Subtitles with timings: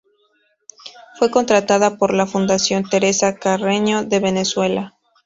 [1.19, 4.97] Fue contratada por la Fundación Teresa Carreño de Venezuela.